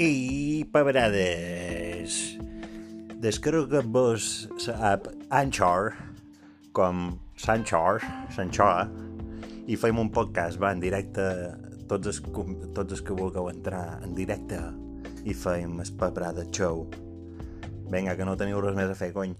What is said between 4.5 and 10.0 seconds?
l'app Anchor, com Sanchor, Sanchoa, i fem